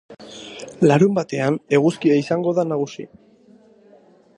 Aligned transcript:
Larunbatean 0.91 1.59
eguzkia 1.79 2.19
izango 2.25 2.55
da 2.61 2.67
nagusi. 2.71 3.11